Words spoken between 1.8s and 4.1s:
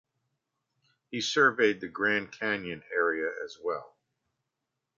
Grand Canyon area as well.